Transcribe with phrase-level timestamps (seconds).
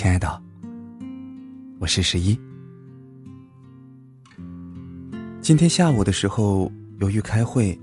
[0.00, 0.42] 亲爱的，
[1.78, 2.34] 我是十一。
[5.42, 7.78] 今天下午的时候，由于开会，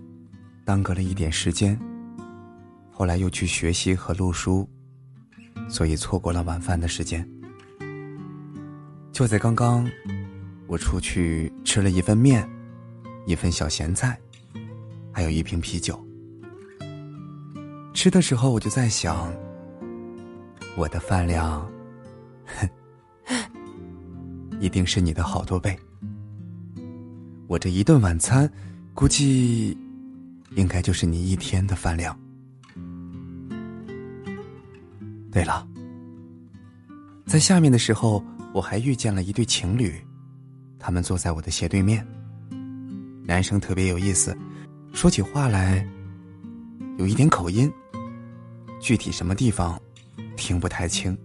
[0.65, 1.79] 耽搁了一点时间。
[2.89, 4.67] 后来又去学习和录书，
[5.69, 7.23] 所以错过了晚饭的时间。
[9.11, 9.87] 就在刚刚，
[10.65, 12.49] 我出去吃了一份面，
[13.27, 14.19] 一份小咸菜，
[15.11, 16.03] 还有一瓶啤酒。
[17.93, 19.31] 吃的时候，我就在想，
[20.75, 21.63] 我的饭量，
[22.47, 22.69] 哼
[24.59, 25.77] 一定是你的好多倍。
[27.47, 28.51] 我这一顿晚餐，
[28.93, 29.77] 估计
[30.55, 32.17] 应该就是你一天的饭量。
[35.31, 35.67] 对了，
[37.25, 39.93] 在下面的时候，我还遇见了一对情侣，
[40.79, 42.05] 他们坐在我的斜对面。
[43.23, 44.35] 男生特别有意思，
[44.93, 45.87] 说起话来
[46.97, 47.71] 有一点口音。
[48.79, 49.79] 具体什么地方，
[50.35, 51.17] 听不太清。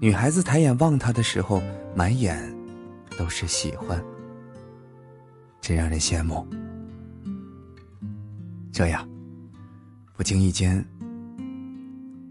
[0.00, 1.62] 女孩子抬眼望他的时候，
[1.94, 2.36] 满眼
[3.16, 4.02] 都是喜欢，
[5.60, 6.46] 真让人羡慕。
[8.70, 9.08] 这样，
[10.12, 10.84] 不经意间，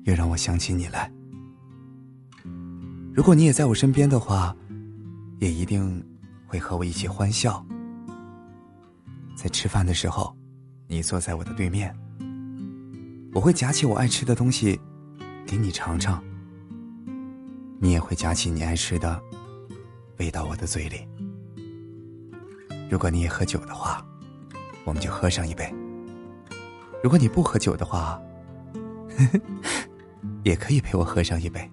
[0.03, 1.11] 又让我想起你来。
[3.14, 4.55] 如果你也在我身边的话，
[5.39, 6.03] 也一定
[6.45, 7.66] 会和我一起欢笑。
[9.36, 10.36] 在吃饭的时候，
[10.88, 11.95] 你坐在我的对面。
[13.33, 14.80] 我会夹起我爱吃的东西，
[15.45, 16.23] 给你尝尝。
[17.84, 19.22] 你也会夹起你爱吃的，
[20.17, 21.06] 喂到我的嘴里。
[22.89, 24.02] 如果你也喝酒的话，
[24.86, 25.70] 我们就喝上一杯。
[27.04, 28.17] 如果你不喝酒的话，
[30.45, 31.70] 也可以陪我喝上一杯。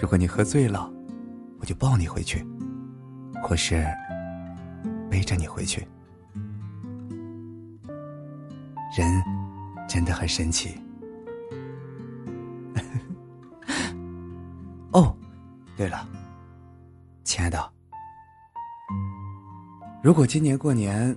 [0.00, 0.88] 如果你喝醉了，
[1.58, 2.46] 我就抱你回去，
[3.42, 3.84] 或是
[5.10, 5.84] 背着你回去。
[8.96, 9.24] 人。
[9.88, 10.80] 真的很神奇。
[14.94, 15.14] 哦，
[15.76, 16.06] 对了，
[17.24, 17.72] 亲爱的，
[20.00, 21.16] 如果今年过年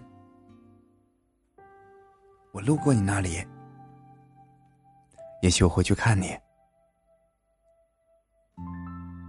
[2.51, 3.45] 我路过你那里，
[5.43, 6.35] 也许我会去看你。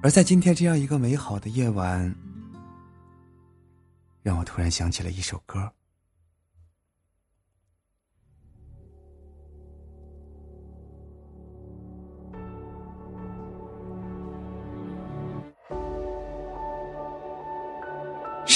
[0.03, 2.15] 而在今天这样一个美好的夜晚，
[4.23, 5.71] 让我突然想起了一首歌。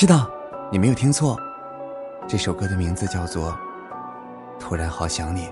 [0.03, 0.31] 是的，
[0.73, 1.39] 你没有听错，
[2.27, 3.53] 这首歌的名字叫做
[4.59, 5.47] 《突然好想你》。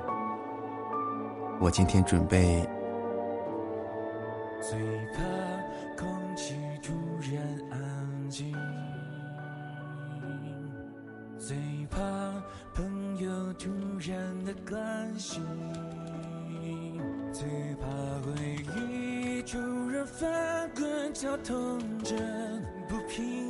[1.60, 2.68] 我今天准备。
[4.60, 4.76] 最
[5.14, 5.20] 怕
[5.96, 6.92] 空气突
[7.32, 7.40] 然
[7.70, 8.52] 安静，
[11.38, 11.56] 最
[11.88, 12.00] 怕
[12.74, 15.44] 朋友突然的关心，
[17.32, 17.46] 最
[17.76, 17.86] 怕
[18.26, 19.58] 回忆突
[19.90, 22.16] 然翻滚绞痛着。
[22.88, 23.49] 不平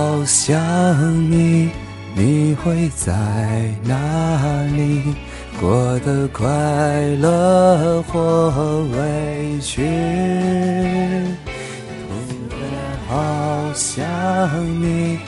[0.00, 0.58] 好想
[1.30, 1.68] 你，
[2.16, 3.12] 你会在
[3.84, 5.14] 哪里？
[5.60, 6.46] 过得快
[7.16, 9.82] 乐或委屈？
[12.08, 12.08] 突
[12.48, 12.62] 然
[13.08, 14.02] 好想
[14.80, 15.18] 你，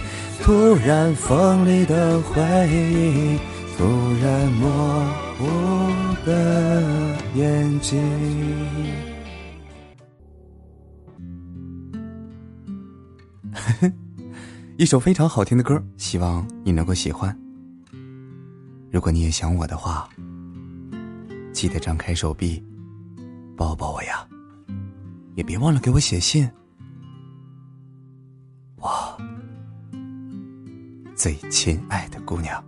[0.43, 2.41] 突然锋利的回
[2.71, 3.39] 忆，
[3.77, 3.85] 突
[4.25, 5.05] 然模
[5.37, 5.45] 糊
[6.25, 6.33] 的
[7.35, 8.01] 眼睛。
[14.83, 17.33] 一首非常好听的歌，希望你能够喜欢。
[18.91, 20.09] 如果你也想我的话，
[21.53, 22.61] 记得张开手臂，
[23.57, 24.27] 抱抱我呀！
[25.37, 26.51] 也别忘了给我写信。
[28.75, 28.91] 我
[31.15, 32.61] 最亲爱的姑娘。